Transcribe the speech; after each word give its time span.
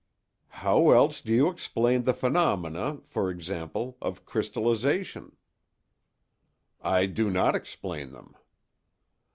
"How 0.47 0.89
else 0.89 1.21
do 1.21 1.31
you 1.31 1.47
explain 1.51 2.05
the 2.05 2.13
phenomena, 2.15 3.01
for 3.05 3.29
example, 3.29 3.99
of 4.01 4.25
crystallization?" 4.25 5.35
"I 6.81 7.05
do 7.05 7.29
not 7.29 7.53
explain 7.53 8.11
them." 8.11 8.35